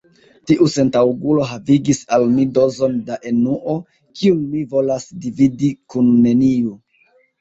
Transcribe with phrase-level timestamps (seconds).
[0.51, 3.75] Tiu sentaŭgulo havigis al mi dozon da enuo,
[4.23, 6.75] kiun mi volas dividi kun neniu.